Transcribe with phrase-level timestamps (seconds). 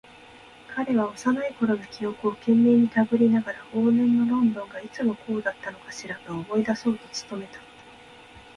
[0.73, 7.59] 彼は幼いころの記憶を懸命にたぐりながら、往年のロンドンがいつもこうだったのかしらと思い出そうと努めた。